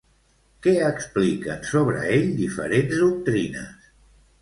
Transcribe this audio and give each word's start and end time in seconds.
Què 0.67 0.73
expliquen 0.87 1.61
sobre 1.73 2.09
ell 2.17 2.35
diferents 2.43 3.01
doctrines? 3.07 3.97